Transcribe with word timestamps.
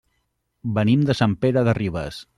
Venim 0.79 1.05
de 1.11 1.17
Sant 1.21 1.39
Pere 1.45 1.67
de 1.69 1.81
Ribes. 1.83 2.23